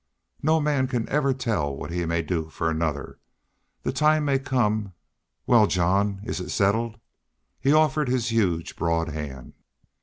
"No 0.41 0.59
man 0.59 0.87
can 0.87 1.07
ever 1.09 1.31
tell 1.31 1.77
what 1.77 1.91
he 1.91 2.07
may 2.07 2.23
do 2.23 2.49
for 2.49 2.71
another. 2.71 3.19
The 3.83 3.91
time 3.93 4.25
may 4.25 4.39
come 4.39 4.93
well, 5.45 5.67
John, 5.67 6.21
is 6.23 6.39
it 6.39 6.49
settled?" 6.49 6.99
He 7.59 7.71
offered 7.71 8.09
his 8.09 8.29
huge 8.31 8.75
broad 8.75 9.09
hand. 9.09 9.53